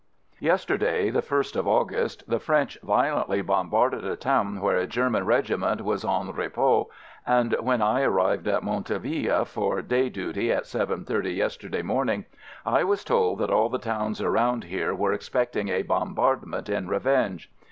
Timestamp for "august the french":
1.67-2.75